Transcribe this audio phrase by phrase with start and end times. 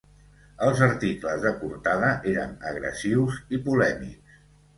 [0.67, 4.43] Els articles de Cortada eren agressius i polèmics.